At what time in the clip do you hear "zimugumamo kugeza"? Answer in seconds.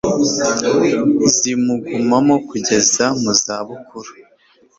1.35-3.05